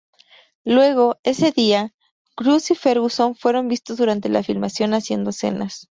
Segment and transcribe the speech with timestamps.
[0.65, 1.93] Luego, ese día,
[2.35, 5.89] Cruise y Ferguson fueron vistos durante la filmación haciendo escenas.